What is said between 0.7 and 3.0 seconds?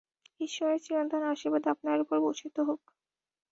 চিরন্তন আশীর্বাদ আপনার উপর বর্ষিত হোক।